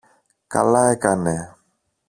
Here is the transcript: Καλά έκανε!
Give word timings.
Καλά 0.47 0.89
έκανε! 0.89 1.55